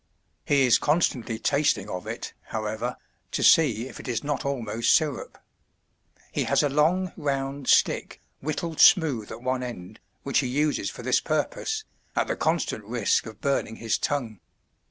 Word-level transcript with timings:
He 0.45 0.65
is 0.65 0.79
constantly 0.79 1.37
tasting 1.37 1.87
of 1.87 2.07
it, 2.07 2.33
however, 2.45 2.97
to 3.33 3.43
see 3.43 3.87
if 3.87 3.99
it 3.99 4.07
is 4.07 4.23
not 4.23 4.43
almost 4.43 4.95
sirup. 4.95 5.37
He 6.31 6.45
has 6.45 6.63
a 6.63 6.69
long 6.69 7.13
round 7.15 7.67
stick, 7.67 8.19
whittled 8.41 8.79
smooth 8.79 9.31
at 9.31 9.43
one 9.43 9.61
end, 9.61 9.99
which 10.23 10.39
he 10.39 10.47
uses 10.47 10.89
for 10.89 11.03
this 11.03 11.19
purpose, 11.21 11.83
at 12.15 12.25
the 12.25 12.35
constant 12.35 12.83
risk 12.85 13.27
of 13.27 13.41
burning 13.41 13.75
his 13.75 13.99
tongue. 13.99 14.39